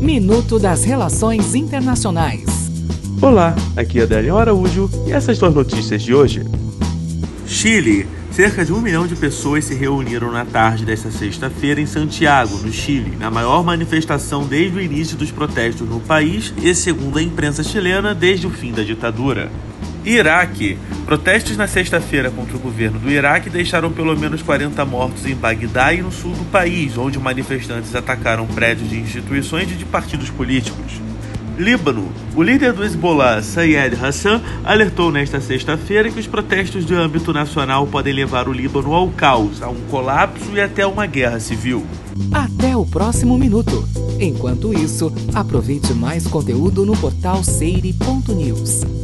Minuto 0.00 0.58
das 0.58 0.82
Relações 0.82 1.54
Internacionais. 1.54 2.70
Olá, 3.20 3.54
aqui 3.76 4.00
é 4.00 4.04
Adélio 4.04 4.38
Araújo 4.38 4.88
e 5.06 5.12
essas 5.12 5.38
duas 5.38 5.54
notícias 5.54 6.02
de 6.02 6.14
hoje. 6.14 6.42
Chile. 7.46 8.08
Cerca 8.30 8.64
de 8.64 8.72
um 8.72 8.80
milhão 8.80 9.06
de 9.06 9.14
pessoas 9.14 9.66
se 9.66 9.74
reuniram 9.74 10.32
na 10.32 10.46
tarde 10.46 10.86
desta 10.86 11.10
sexta-feira 11.10 11.80
em 11.80 11.86
Santiago, 11.86 12.56
no 12.58 12.72
Chile, 12.72 13.14
na 13.18 13.30
maior 13.30 13.62
manifestação 13.62 14.46
desde 14.46 14.78
o 14.78 14.80
início 14.80 15.18
dos 15.18 15.30
protestos 15.30 15.86
no 15.86 16.00
país 16.00 16.54
e, 16.62 16.74
segundo 16.74 17.18
a 17.18 17.22
imprensa 17.22 17.62
chilena, 17.62 18.14
desde 18.14 18.46
o 18.46 18.50
fim 18.50 18.72
da 18.72 18.82
ditadura. 18.82 19.50
Iraque. 20.04 20.78
Protestos 21.04 21.56
na 21.56 21.66
sexta-feira 21.66 22.30
contra 22.30 22.56
o 22.56 22.60
governo 22.60 22.98
do 22.98 23.10
Iraque 23.10 23.50
deixaram 23.50 23.90
pelo 23.90 24.16
menos 24.16 24.42
40 24.42 24.84
mortos 24.84 25.26
em 25.26 25.34
Bagdá 25.34 25.92
e 25.92 26.02
no 26.02 26.12
sul 26.12 26.32
do 26.32 26.44
país, 26.50 26.96
onde 26.96 27.18
manifestantes 27.18 27.94
atacaram 27.94 28.46
prédios 28.46 28.88
de 28.88 28.98
instituições 28.98 29.70
e 29.70 29.74
de 29.74 29.84
partidos 29.84 30.30
políticos. 30.30 31.00
Líbano. 31.60 32.10
O 32.34 32.42
líder 32.42 32.72
do 32.72 32.82
Hezbollah, 32.82 33.42
Sayed 33.42 33.94
Hassan, 34.02 34.40
alertou 34.64 35.12
nesta 35.12 35.40
sexta-feira 35.40 36.10
que 36.10 36.18
os 36.18 36.26
protestos 36.26 36.86
de 36.86 36.94
âmbito 36.94 37.32
nacional 37.32 37.86
podem 37.86 38.14
levar 38.14 38.48
o 38.48 38.52
Líbano 38.52 38.94
ao 38.94 39.08
caos, 39.08 39.62
a 39.62 39.68
um 39.68 39.80
colapso 39.90 40.52
e 40.54 40.60
até 40.60 40.86
uma 40.86 41.06
guerra 41.06 41.38
civil. 41.38 41.84
Até 42.32 42.74
o 42.76 42.86
próximo 42.86 43.36
minuto. 43.36 43.86
Enquanto 44.18 44.72
isso, 44.72 45.12
aproveite 45.34 45.92
mais 45.92 46.26
conteúdo 46.26 46.86
no 46.86 46.96
portal 46.96 47.44
seire.news. 47.44 48.99